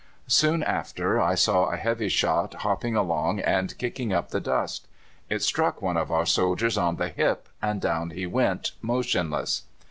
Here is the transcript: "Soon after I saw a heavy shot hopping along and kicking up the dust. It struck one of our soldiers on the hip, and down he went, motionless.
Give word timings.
"Soon 0.25 0.63
after 0.63 1.21
I 1.21 1.35
saw 1.35 1.65
a 1.65 1.77
heavy 1.77 2.09
shot 2.09 2.55
hopping 2.63 2.95
along 2.95 3.39
and 3.39 3.77
kicking 3.77 4.11
up 4.11 4.29
the 4.29 4.39
dust. 4.39 4.87
It 5.29 5.43
struck 5.43 5.79
one 5.79 5.95
of 5.95 6.11
our 6.11 6.25
soldiers 6.25 6.75
on 6.75 6.95
the 6.95 7.09
hip, 7.09 7.47
and 7.61 7.79
down 7.79 8.09
he 8.09 8.25
went, 8.25 8.71
motionless. 8.81 9.61